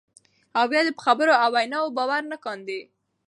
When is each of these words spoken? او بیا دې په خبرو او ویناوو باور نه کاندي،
او 0.57 0.65
بیا 0.71 0.81
دې 0.85 0.91
په 0.97 1.01
خبرو 1.07 1.33
او 1.43 1.49
ویناوو 1.55 1.95
باور 1.97 2.21
نه 2.31 2.37
کاندي، 2.43 2.79